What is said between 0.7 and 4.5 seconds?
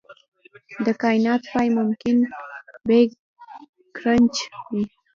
د کائنات پای ممکن بیګ کرنچ